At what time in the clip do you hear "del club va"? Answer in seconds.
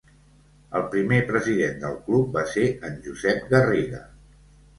1.83-2.47